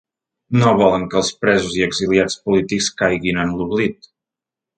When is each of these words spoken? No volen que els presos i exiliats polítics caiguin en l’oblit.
No 0.61 0.69
volen 0.77 1.03
que 1.11 1.19
els 1.21 1.29
presos 1.43 1.75
i 1.81 1.83
exiliats 1.89 2.39
polítics 2.47 2.89
caiguin 3.03 3.45
en 3.45 3.53
l’oblit. 3.61 4.11